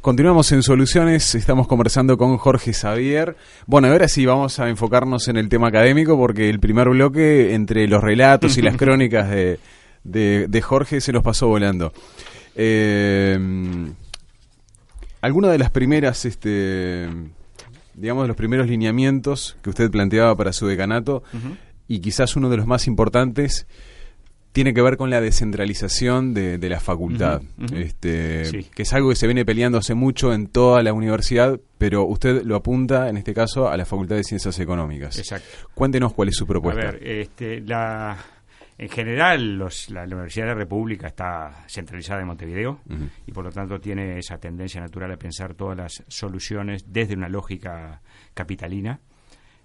Continuamos 0.00 0.50
en 0.52 0.62
Soluciones, 0.62 1.34
estamos 1.34 1.68
conversando 1.68 2.16
con 2.16 2.38
Jorge 2.38 2.72
Xavier. 2.72 3.36
Bueno, 3.66 3.88
ahora 3.88 4.08
sí 4.08 4.24
vamos 4.24 4.58
a 4.58 4.70
enfocarnos 4.70 5.28
en 5.28 5.36
el 5.36 5.50
tema 5.50 5.68
académico 5.68 6.16
porque 6.16 6.48
el 6.48 6.58
primer 6.58 6.88
bloque 6.88 7.52
entre 7.52 7.86
los 7.86 8.02
relatos 8.02 8.56
y 8.56 8.62
las 8.62 8.76
crónicas 8.78 9.28
de, 9.28 9.58
de, 10.02 10.62
Jorge 10.62 11.02
se 11.02 11.12
los 11.12 11.22
pasó 11.22 11.48
volando. 11.48 11.92
Eh, 12.54 13.38
alguna 15.20 15.48
de 15.48 15.58
las 15.58 15.70
primeras, 15.70 16.24
este, 16.24 17.06
digamos, 17.92 18.24
de 18.24 18.28
los 18.28 18.36
primeros 18.38 18.68
lineamientos 18.68 19.58
que 19.60 19.68
usted 19.68 19.90
planteaba 19.90 20.34
para 20.34 20.54
su 20.54 20.66
decanato 20.66 21.22
y 21.88 22.00
quizás 22.00 22.36
uno 22.36 22.48
de 22.48 22.56
los 22.56 22.66
más 22.66 22.86
importantes 22.86 23.66
tiene 24.52 24.74
que 24.74 24.82
ver 24.82 24.96
con 24.96 25.10
la 25.10 25.20
descentralización 25.20 26.34
de, 26.34 26.58
la 26.68 26.80
facultad, 26.80 27.42
Este, 27.72 28.66
que 28.74 28.82
es 28.82 28.92
algo 28.92 29.10
que 29.10 29.16
se 29.16 29.26
viene 29.26 29.44
peleando 29.44 29.78
hace 29.78 29.94
mucho 29.94 30.32
en 30.32 30.48
toda 30.48 30.82
la 30.82 30.92
universidad, 30.92 31.60
pero 31.78 32.04
usted 32.04 32.42
lo 32.44 32.56
apunta, 32.56 33.08
en 33.08 33.16
este 33.16 33.32
caso, 33.32 33.68
a 33.68 33.76
la 33.76 33.84
Facultad 33.84 34.16
de 34.16 34.24
Ciencias 34.24 34.58
Económicas. 34.58 35.18
Exacto. 35.18 35.68
Cuéntenos 35.74 36.12
cuál 36.12 36.28
es 36.28 36.36
su 36.36 36.46
propuesta. 36.46 36.80
A 36.80 36.92
ver, 36.92 37.06
este, 37.06 37.60
la, 37.60 38.18
en 38.80 38.88
general, 38.88 39.58
los, 39.58 39.90
la, 39.90 40.04
Universidad 40.04 40.46
de 40.46 40.52
la 40.52 40.58
República 40.58 41.08
está 41.08 41.64
centralizada 41.68 42.22
en 42.22 42.26
Montevideo 42.26 42.80
y 43.26 43.32
por 43.32 43.44
lo 43.44 43.52
tanto 43.52 43.78
tiene 43.78 44.18
esa 44.18 44.38
tendencia 44.38 44.80
natural 44.80 45.12
a 45.12 45.18
pensar 45.18 45.52
todas 45.52 45.76
las 45.76 46.02
soluciones 46.08 46.90
desde 46.90 47.14
una 47.14 47.28
lógica 47.28 48.00
capitalina. 48.32 48.98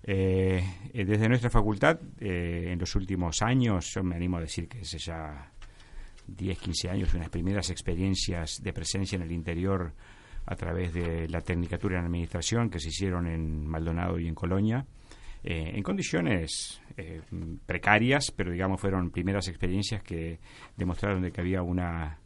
Eh, 0.07 0.63
desde 0.93 1.27
nuestra 1.27 1.49
facultad, 1.49 1.99
eh, 2.19 2.67
en 2.71 2.77
los 2.77 2.95
últimos 2.95 3.41
años, 3.41 3.91
yo 3.91 4.03
me 4.03 4.15
animo 4.15 4.37
a 4.37 4.41
decir 4.41 4.67
que 4.67 4.81
hace 4.81 4.99
ya 4.99 5.51
10, 6.27 6.59
15 6.59 6.89
años, 6.91 7.13
unas 7.15 7.29
primeras 7.29 7.71
experiencias 7.71 8.61
de 8.61 8.71
presencia 8.71 9.15
en 9.15 9.23
el 9.23 9.31
interior 9.31 9.93
a 10.45 10.55
través 10.55 10.93
de 10.93 11.27
la 11.27 11.41
Tecnicatura 11.41 11.97
en 11.97 12.05
Administración 12.05 12.69
que 12.69 12.79
se 12.79 12.89
hicieron 12.89 13.25
en 13.25 13.65
Maldonado 13.65 14.19
y 14.19 14.27
en 14.27 14.35
Colonia, 14.35 14.85
eh, 15.43 15.71
en 15.73 15.81
condiciones 15.81 16.79
precarias, 17.65 18.31
pero 18.33 18.51
digamos 18.51 18.79
fueron 18.79 19.09
primeras 19.09 19.49
experiencias 19.49 20.01
que 20.01 20.39
demostraron 20.77 21.23
de 21.23 21.31
que 21.31 21.41
había 21.41 21.61
una 21.61 22.19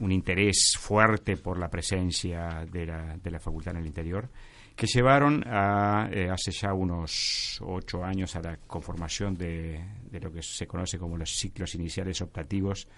un 0.00 0.10
interés 0.10 0.74
fuerte 0.78 1.36
por 1.36 1.56
la 1.56 1.70
presencia 1.70 2.66
de 2.70 2.86
la, 2.86 3.16
de 3.16 3.30
la 3.30 3.38
facultad 3.38 3.74
en 3.74 3.82
el 3.82 3.86
interior 3.86 4.28
que 4.74 4.86
llevaron 4.86 5.44
a, 5.46 6.08
eh, 6.12 6.30
hace 6.30 6.50
ya 6.50 6.72
unos 6.72 7.60
ocho 7.64 8.04
años 8.04 8.34
a 8.36 8.40
la 8.40 8.56
conformación 8.56 9.34
de, 9.34 9.80
lo 10.20 10.32
que 10.32 10.42
se 10.42 10.66
conoce 10.66 10.98
como 10.98 11.16
los 11.16 11.30
ciclos 11.30 11.74
iniciales 11.74 12.20
optativos 12.20 12.88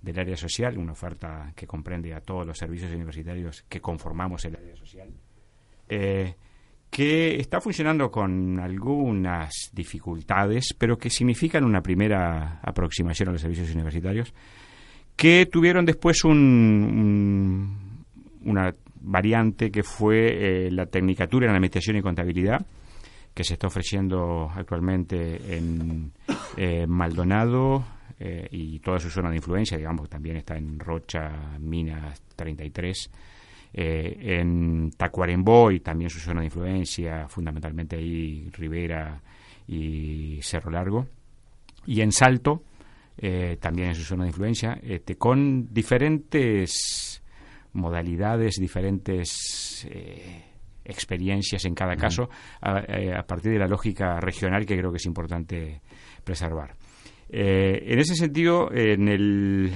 del 0.00 0.18
área 0.18 0.36
social, 0.36 0.78
una 0.78 0.92
oferta 0.92 1.52
que 1.54 1.66
comprende 1.66 2.14
a 2.14 2.20
todos 2.20 2.46
los 2.46 2.58
servicios 2.58 2.92
universitarios 2.92 3.64
que 3.68 3.80
conformamos 3.80 4.44
el 4.44 4.56
área 4.56 4.76
social, 4.76 5.10
eh, 5.88 6.34
que 6.90 7.36
está 7.36 7.60
funcionando 7.60 8.10
con 8.10 8.58
algunas 8.58 9.70
dificultades, 9.72 10.74
pero 10.76 10.98
que 10.98 11.10
significan 11.10 11.64
una 11.64 11.82
primera 11.82 12.60
aproximación 12.62 13.28
a 13.28 13.32
los 13.32 13.40
servicios 13.40 13.72
universitarios, 13.72 14.34
que 15.16 15.46
tuvieron 15.46 15.84
después 15.84 16.24
un, 16.24 18.04
una 18.42 18.74
variante 19.00 19.70
que 19.70 19.82
fue 19.82 20.66
eh, 20.66 20.70
la 20.70 20.86
Tecnicatura 20.86 21.46
en 21.46 21.52
Administración 21.52 21.96
y 21.96 22.02
Contabilidad, 22.02 22.64
que 23.34 23.44
se 23.44 23.54
está 23.54 23.68
ofreciendo 23.68 24.50
actualmente 24.54 25.56
en 25.56 26.12
eh, 26.56 26.86
Maldonado 26.86 27.84
eh, 28.18 28.48
y 28.50 28.78
toda 28.80 28.98
su 28.98 29.08
zona 29.08 29.30
de 29.30 29.36
influencia, 29.36 29.78
digamos, 29.78 30.02
que 30.02 30.10
también 30.10 30.36
está 30.36 30.56
en 30.56 30.78
Rocha, 30.78 31.30
Minas 31.58 32.20
33, 32.36 33.10
en 33.72 34.90
Tacuarembó 34.96 35.70
y 35.70 35.78
también 35.78 36.10
su 36.10 36.18
zona 36.18 36.40
de 36.40 36.46
influencia, 36.46 37.28
fundamentalmente 37.28 37.94
ahí 37.96 38.50
Rivera 38.52 39.22
y 39.68 40.40
Cerro 40.42 40.72
Largo, 40.72 41.06
y 41.86 42.00
en 42.00 42.10
Salto, 42.10 42.64
también 43.60 43.90
en 43.90 43.94
su 43.94 44.02
zona 44.02 44.24
de 44.24 44.30
influencia, 44.30 44.76
este, 44.82 45.14
con 45.14 45.72
diferentes 45.72 47.09
modalidades, 47.72 48.56
diferentes 48.56 49.86
eh, 49.90 50.44
experiencias 50.84 51.64
en 51.64 51.74
cada 51.74 51.96
caso, 51.96 52.28
eh, 52.88 53.14
a, 53.14 53.22
partir 53.22 53.52
de 53.52 53.58
la 53.58 53.66
lógica 53.66 54.18
regional 54.20 54.66
que 54.66 54.76
creo 54.76 54.90
que 54.90 54.96
es 54.96 55.06
importante 55.06 55.80
preservar. 56.24 56.74
Eh, 57.28 57.84
en 57.86 57.98
ese 57.98 58.14
sentido, 58.14 58.70
en 58.72 59.08
el, 59.08 59.72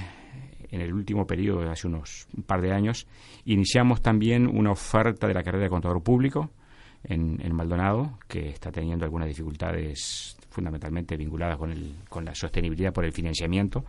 en 0.69 0.81
el 0.81 0.93
último 0.93 1.25
periodo, 1.25 1.69
hace 1.69 1.87
unos 1.87 2.27
un 2.35 2.43
par 2.43 2.61
de 2.61 2.73
años, 2.73 3.07
iniciamos 3.45 4.01
también 4.01 4.47
una 4.47 4.71
oferta 4.71 5.27
de 5.27 5.33
la 5.33 5.43
carrera 5.43 5.63
de 5.63 5.69
contador 5.69 6.03
público 6.03 6.51
en, 7.03 7.39
en 7.41 7.55
Maldonado, 7.55 8.17
que 8.27 8.49
está 8.49 8.71
teniendo 8.71 9.05
algunas 9.05 9.27
dificultades 9.27 10.35
fundamentalmente 10.49 11.17
vinculadas 11.17 11.57
con, 11.57 11.71
el, 11.71 11.95
con 12.09 12.25
la 12.25 12.33
sostenibilidad 12.33 12.93
por 12.93 13.05
el 13.05 13.11
financiamiento 13.11 13.85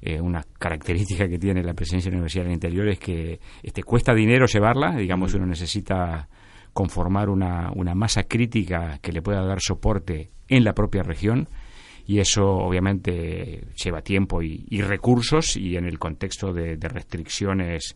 eh, 0.00 0.20
una 0.20 0.44
característica 0.58 1.28
que 1.28 1.38
tiene 1.38 1.62
la 1.62 1.74
presencia 1.74 2.10
de 2.10 2.16
la 2.16 2.18
universidad 2.18 2.44
en 2.44 2.50
el 2.50 2.54
interior 2.54 2.88
es 2.88 2.98
que 2.98 3.40
este, 3.62 3.82
cuesta 3.82 4.14
dinero 4.14 4.46
llevarla, 4.46 4.96
digamos, 4.96 5.34
uno 5.34 5.46
necesita 5.46 6.28
conformar 6.72 7.28
una, 7.28 7.72
una 7.74 7.94
masa 7.94 8.24
crítica 8.24 8.98
que 9.02 9.12
le 9.12 9.22
pueda 9.22 9.42
dar 9.42 9.60
soporte 9.60 10.30
en 10.48 10.64
la 10.64 10.74
propia 10.74 11.02
región 11.02 11.48
y 12.08 12.20
eso 12.20 12.42
obviamente 12.42 13.66
lleva 13.84 14.00
tiempo 14.00 14.42
y, 14.42 14.80
recursos 14.80 15.58
y 15.58 15.76
en 15.76 15.84
el 15.84 15.98
contexto 15.98 16.54
de, 16.54 16.76
restricciones 16.80 17.94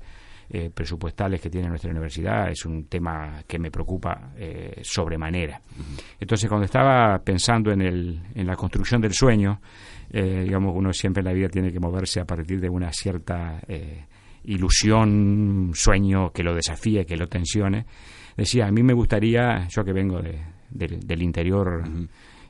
eh, 0.51 0.69
presupuestales 0.69 1.41
que 1.41 1.49
tiene 1.49 1.69
nuestra 1.69 1.91
universidad 1.91 2.51
es 2.51 2.67
un 2.67 2.89
tema 2.89 3.43
que 3.47 3.59
me 3.59 3.71
preocupa 3.71 4.33
eh, 4.37 4.81
sobremanera. 4.83 5.63
Entonces 6.21 6.47
cuando 6.47 6.67
estaba 6.67 7.19
pensando 7.21 7.73
en, 7.73 7.81
el, 7.81 8.21
en 8.35 8.47
la 8.47 8.55
construcción 8.55 9.01
del 9.01 9.15
sueño, 9.15 9.63
eh, 10.13 10.43
digamos, 10.45 10.75
uno 10.77 10.93
siempre 10.93 11.23
en 11.23 11.27
la 11.27 11.33
vida 11.33 11.49
tiene 11.49 11.73
que 11.73 11.81
moverse 11.81 12.21
a 12.21 12.27
partir 12.27 12.61
de 12.61 12.69
una 12.69 12.93
cierta 12.93 13.63
eh, 13.67 14.05
ilusión, 14.45 15.71
sueño 15.75 16.31
que 16.33 16.43
lo 16.43 16.55
desafíe, 16.55 17.07
que 17.07 17.17
lo 17.17 17.29
tensione. 17.29 17.87
Decía, 18.37 18.67
a 18.67 18.71
mí 18.71 18.83
me 18.83 18.93
gustaría, 18.93 19.67
yo 19.69 19.83
que 19.83 19.93
vengo 19.93 20.21
de, 20.21 20.39
del 20.71 21.23
interior, 21.23 21.83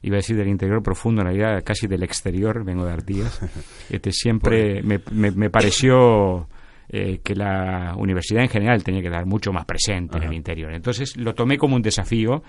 iba 0.03 0.17
a 0.17 0.19
decir 0.19 0.37
del 0.37 0.49
interior 0.49 0.83
profundo, 0.83 1.23
en 1.23 1.29
realidad 1.29 1.63
casi 1.65 1.87
del 1.87 2.03
exterior, 2.03 2.65
vengo 2.65 2.85
de 2.85 2.93
Artigas, 2.93 3.41
este, 3.91 4.11
siempre 4.11 4.83
me, 4.83 5.01
me, 5.13 5.51
pareció... 5.51 6.49
Eh, 6.95 7.21
que 7.25 7.35
la 7.35 7.95
universidad 7.97 8.43
en 8.43 8.51
general 8.51 8.85
tenía 8.85 9.01
que 9.01 9.09
dar 9.09 9.25
mucho 9.25 9.51
más 9.51 9.65
presente 9.65 10.19
en 10.19 10.25
el 10.25 10.35
interior. 10.35 10.75
Entonces 10.75 11.17
lo 11.17 11.33
tomé 11.33 11.57
como 11.57 11.75
un 11.75 11.81
desafío. 11.81 12.43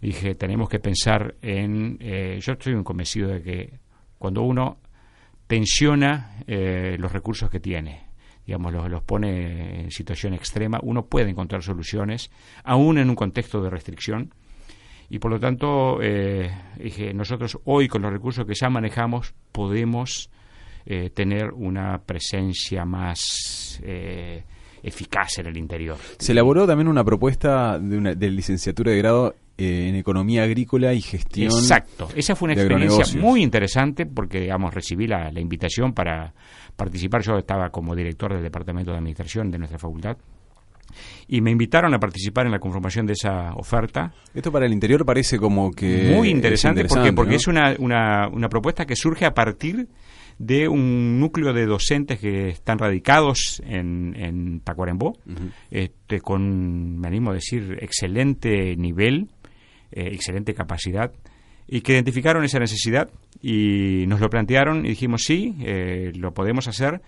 Dije, 0.00 0.36
tenemos 0.36 0.68
que 0.68 0.78
pensar 0.78 1.34
en... 1.42 1.98
yo 2.38 2.52
estoy 2.52 2.80
convencido 2.84 3.30
de 3.30 3.42
que 3.42 3.80
cuando 4.20 4.42
uno 4.42 4.76
tensiona 5.46 6.42
eh, 6.46 6.96
los 6.98 7.10
recursos 7.10 7.48
que 7.48 7.58
tiene, 7.58 8.08
digamos, 8.46 8.70
los, 8.70 8.90
los, 8.90 9.02
pone 9.02 9.80
en 9.80 9.90
situación 9.90 10.34
extrema, 10.34 10.78
uno 10.82 11.06
puede 11.06 11.30
encontrar 11.30 11.62
soluciones, 11.62 12.30
aún 12.62 12.98
en 12.98 13.08
un 13.08 13.16
contexto 13.16 13.62
de 13.62 13.70
restricción. 13.70 14.34
Y 15.08 15.20
por 15.20 15.30
lo 15.30 15.40
tanto, 15.40 16.02
eh, 16.02 16.50
dije, 16.76 17.14
nosotros 17.14 17.58
hoy 17.64 17.88
con 17.88 18.02
los 18.02 18.12
recursos 18.12 18.44
que 18.44 18.52
ya 18.54 18.68
manejamos 18.68 19.32
podemos 19.52 20.30
eh, 20.84 21.08
tener 21.08 21.54
una 21.54 22.02
presencia 22.02 22.84
más 22.84 23.80
eficaz 24.82 25.38
en 25.38 25.46
el 25.46 25.56
interior. 25.56 25.96
Se 26.18 26.32
elaboró 26.32 26.66
también 26.66 26.88
una 26.88 27.04
propuesta 27.04 27.78
de, 27.78 27.96
una, 27.96 28.14
de 28.14 28.30
licenciatura 28.30 28.92
de 28.92 28.98
grado 28.98 29.34
eh, 29.60 29.88
en 29.88 29.96
economía 29.96 30.44
agrícola 30.44 30.92
y 30.94 31.00
gestión. 31.00 31.52
Exacto, 31.52 32.08
esa 32.14 32.34
fue 32.34 32.46
una 32.46 32.54
experiencia 32.54 33.20
muy 33.20 33.42
interesante 33.42 34.06
porque, 34.06 34.40
digamos, 34.40 34.72
recibí 34.74 35.06
la, 35.06 35.30
invitación 35.40 35.92
para 35.92 36.32
participar. 36.76 37.22
Yo 37.22 37.36
estaba 37.38 37.70
como 37.70 37.94
director 37.94 38.32
del 38.32 38.42
departamento 38.42 38.90
de 38.90 38.98
administración 38.98 39.50
de 39.50 39.58
nuestra 39.58 39.78
facultad 39.78 40.16
y 41.28 41.40
me 41.40 41.50
invitaron 41.50 41.94
a 41.94 42.00
participar 42.00 42.46
en 42.46 42.52
la 42.52 42.58
conformación 42.58 43.06
de 43.06 43.12
esa 43.12 43.54
oferta. 43.54 44.12
Esto 44.34 44.50
para 44.50 44.66
el 44.66 44.72
interior 44.72 45.04
parece 45.04 45.38
como 45.38 45.70
que... 45.70 46.12
Muy 46.14 46.30
interesante, 46.30 46.84
porque, 46.84 47.12
porque 47.12 47.36
es 47.36 47.46
una, 47.46 47.74
una, 47.78 48.28
una 48.28 48.48
propuesta 48.48 48.84
que 48.84 48.96
surge 48.96 49.24
a 49.24 49.32
partir 49.32 49.88
de 50.40 50.68
un 50.68 51.20
núcleo 51.20 51.52
de 51.52 51.66
docentes 51.66 52.18
que 52.18 52.48
están 52.48 52.78
radicados 52.78 53.62
en, 53.66 54.16
en 54.16 54.60
Tacuarembó, 54.60 55.18
este, 55.70 56.20
con, 56.20 56.98
me 56.98 57.08
animo 57.08 57.30
a 57.30 57.34
decir, 57.34 57.76
excelente 57.80 58.74
nivel, 58.74 59.28
eh, 59.92 60.10
excelente 60.12 60.54
capacidad, 60.54 61.12
y 61.66 61.82
que 61.82 61.92
identificaron 61.92 62.44
esa 62.44 62.58
necesidad 62.58 63.10
y 63.40 64.04
nos 64.08 64.20
lo 64.20 64.28
plantearon 64.28 64.84
y 64.84 64.90
dijimos 64.90 65.22
sí, 65.22 65.56
eh, 65.60 66.12
lo 66.16 66.34
podemos 66.34 66.66
hacer. 66.66 67.00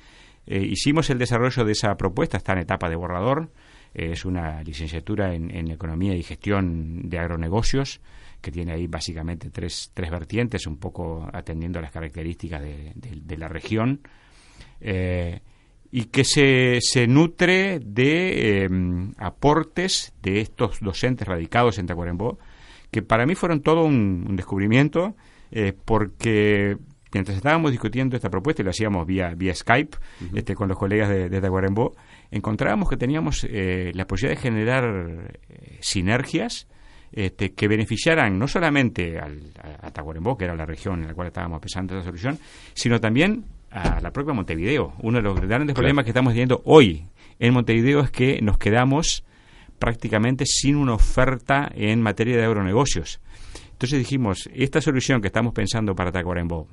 Eh, 0.46 0.60
hicimos 0.60 1.10
el 1.10 1.18
desarrollo 1.18 1.64
de 1.64 1.72
esa 1.72 1.96
propuesta, 1.96 2.36
está 2.36 2.52
en 2.52 2.60
etapa 2.60 2.88
de 2.88 2.96
borrador, 2.96 3.50
es 3.94 4.24
una 4.24 4.62
licenciatura 4.62 5.34
en, 5.34 5.54
en, 5.54 5.70
Economía 5.70 6.14
y 6.14 6.22
Gestión 6.22 7.10
de 7.10 7.18
Agronegocios, 7.18 8.00
que 8.42 8.50
tiene 8.50 8.72
ahí 8.72 8.88
básicamente 8.88 9.48
tres, 9.50 9.92
tres 9.94 10.10
vertientes, 10.10 10.66
un 10.66 10.76
poco 10.76 11.26
atendiendo 11.32 11.78
a 11.78 11.82
las 11.82 11.92
características 11.92 12.60
de, 12.60 13.36
la 13.38 13.48
región, 13.48 14.00
eh, 14.80 15.40
y 15.90 16.06
que 16.06 16.24
se, 16.24 16.78
se 16.80 17.06
nutre 17.06 17.78
de 17.78 18.64
eh, 18.64 18.68
aportes 19.18 20.12
de 20.22 20.40
estos 20.40 20.80
docentes 20.80 21.26
radicados 21.26 21.78
en 21.78 21.86
Tacuarembó, 21.86 22.38
que 22.92 23.02
para 23.02 23.26
mí 23.26 23.34
fueron 23.34 23.62
todo 23.62 23.84
un, 23.84 24.26
un 24.28 24.36
descubrimiento, 24.36 25.16
eh, 25.50 25.72
porque 25.84 26.76
mientras 27.12 27.36
estábamos 27.36 27.70
discutiendo 27.70 28.16
esta 28.16 28.30
propuesta 28.30 28.62
y 28.62 28.64
lo 28.64 28.70
hacíamos 28.70 29.06
vía, 29.06 29.34
vía 29.34 29.54
Skype 29.54 29.96
uh 29.96 30.24
-huh. 30.24 30.38
este, 30.38 30.54
con 30.54 30.68
los 30.68 30.78
colegas 30.78 31.08
de, 31.08 31.28
de 31.28 31.40
Tacuarembó, 31.40 31.94
encontrábamos 32.30 32.88
que 32.88 32.96
teníamos 32.96 33.44
eh, 33.48 33.92
la 33.94 34.06
posibilidad 34.06 34.40
de 34.40 34.48
generar 34.48 35.30
eh, 35.48 35.78
sinergias 35.80 36.68
este, 37.12 37.52
que 37.52 37.66
beneficiaran 37.66 38.38
no 38.38 38.46
solamente 38.46 39.18
al, 39.18 39.40
a, 39.62 39.86
a, 39.86 39.90
Tacuarembó, 39.90 40.36
que 40.36 40.44
era 40.44 40.54
la 40.54 40.66
región 40.66 41.00
en 41.00 41.08
la 41.08 41.14
cual 41.14 41.28
estábamos 41.28 41.60
pensando 41.60 41.94
esta 41.94 42.04
solución, 42.04 42.38
sino 42.74 43.00
también 43.00 43.44
a 43.70 44.00
la 44.00 44.10
propia 44.10 44.34
Montevideo. 44.34 44.92
Uno 45.00 45.16
de 45.18 45.22
los 45.22 45.34
grandes 45.40 45.58
claro. 45.58 45.74
problemas 45.74 46.04
que 46.04 46.10
estamos 46.10 46.34
teniendo 46.34 46.60
hoy 46.66 47.04
en 47.38 47.54
Montevideo 47.54 48.00
es 48.00 48.10
que 48.10 48.40
nos 48.42 48.58
quedamos 48.58 49.24
prácticamente 49.82 50.46
sin 50.46 50.76
una 50.76 50.94
oferta 50.94 51.68
en 51.74 52.00
materia 52.00 52.36
de 52.36 52.44
agronegocios. 52.44 53.20
Entonces 53.72 53.98
dijimos, 53.98 54.48
esta 54.54 54.80
solución 54.80 55.20
que 55.20 55.26
estamos 55.26 55.52
pensando 55.52 55.96
para 55.96 56.12
Tacuarembó, 56.12 56.68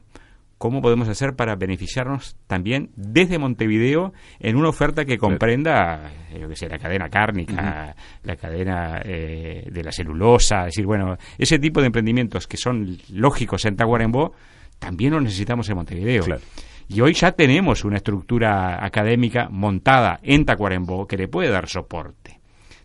cómo 0.60 0.80
podemos 0.80 1.10
hacer 1.10 1.34
para 1.36 1.56
beneficiarnos 1.56 2.38
también 2.46 2.92
desde 2.96 3.40
Montevideo 3.40 4.14
en 4.40 4.58
una 4.58 4.70
oferta 4.70 5.06
que 5.06 5.18
comprenda, 5.18 6.12
yo 6.40 6.48
que 6.48 6.56
sé, 6.56 6.70
la 6.70 6.78
cadena 6.78 7.10
cárnica, 7.10 7.56
uh 7.56 8.00
-huh. 8.00 8.26
la 8.26 8.36
cadena 8.36 9.02
eh, 9.04 9.68
de 9.72 9.84
la 9.84 9.92
celulosa, 9.92 10.60
es 10.60 10.76
decir, 10.76 10.86
bueno, 10.86 11.18
ese 11.40 11.58
tipo 11.58 11.80
de 11.80 11.88
emprendimientos 11.88 12.46
que 12.46 12.58
son 12.58 12.96
lógicos 13.12 13.66
en 13.66 13.76
Tacuarembó, 13.76 14.34
también 14.78 15.14
los 15.14 15.24
necesitamos 15.24 15.68
en 15.68 15.78
Montevideo. 15.78 16.26
Claro. 16.26 16.42
Y 16.88 17.02
hoy 17.02 17.14
ya 17.14 17.32
tenemos 17.32 17.84
una 17.86 17.98
estructura 17.98 18.86
académica 18.86 19.50
montada 19.50 20.20
en 20.22 20.46
Tacuarembó 20.46 21.08
que 21.08 21.18
le 21.18 21.28
puede 21.28 21.50
dar 21.50 21.68
soporte. 21.68 22.39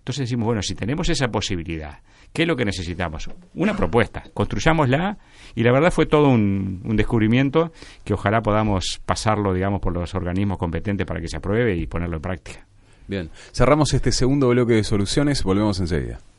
Entonces 0.04 0.28
decimos, 0.28 0.44
bueno, 0.44 0.60
si 0.60 0.74
tenemos 0.74 1.08
esa 1.08 1.28
posibilidad, 1.28 2.00
¿qué 2.30 2.42
es 2.42 2.48
lo 2.48 2.56
que 2.56 2.66
necesitamos? 2.66 3.30
Una 3.54 3.74
propuesta, 3.74 4.22
construyámosla 4.34 5.16
y 5.54 5.62
la 5.62 5.72
verdad 5.72 5.90
fue 5.90 6.04
todo 6.04 6.28
un, 6.28 6.82
descubrimiento 6.94 7.72
que 8.04 8.12
ojalá 8.12 8.42
podamos 8.42 9.00
pasarlo, 9.06 9.54
digamos, 9.54 9.80
por 9.80 9.94
los 9.94 10.14
organismos 10.14 10.58
competentes 10.58 11.06
para 11.06 11.22
que 11.22 11.28
se 11.28 11.38
apruebe 11.38 11.74
y 11.74 11.86
ponerlo 11.86 12.16
en 12.16 12.22
práctica. 12.22 12.66
Bien, 13.08 13.30
cerramos 13.52 13.94
este 13.94 14.12
segundo 14.12 14.50
bloque 14.50 14.74
de 14.74 14.84
soluciones, 14.84 15.42
volvemos 15.42 15.80
enseguida. 15.80 16.18